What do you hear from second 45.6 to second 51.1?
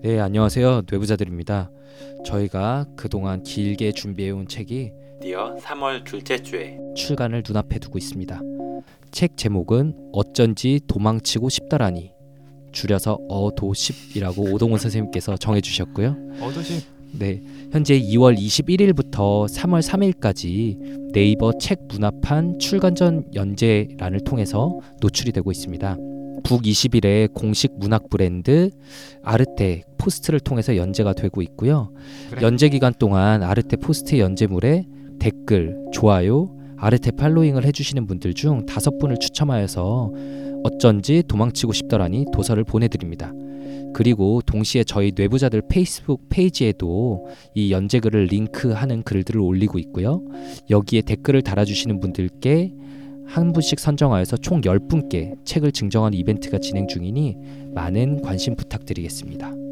페이스북 페이지에도 이 연재글을 링크하는 글들을 올리고 있고요. 여기에